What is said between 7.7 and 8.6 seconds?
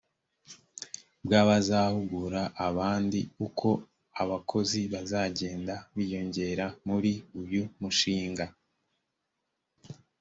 mushinga